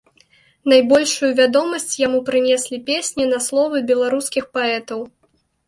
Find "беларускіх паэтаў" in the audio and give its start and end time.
3.93-5.09